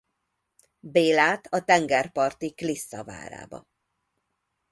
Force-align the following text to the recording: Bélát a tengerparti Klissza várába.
Bélát 0.79 1.45
a 1.45 1.61
tengerparti 1.63 2.53
Klissza 2.53 3.03
várába. 3.03 3.67